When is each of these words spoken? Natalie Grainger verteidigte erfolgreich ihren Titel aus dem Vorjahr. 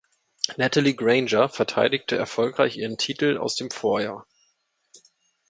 Natalie 0.57 0.95
Grainger 0.95 1.47
verteidigte 1.47 2.17
erfolgreich 2.17 2.75
ihren 2.75 2.97
Titel 2.97 3.37
aus 3.37 3.55
dem 3.55 3.69
Vorjahr. 3.69 4.25